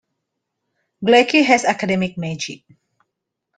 Glaki 1.03 1.43
has 1.45 1.63
academic 1.63 2.17
magic. 2.17 2.63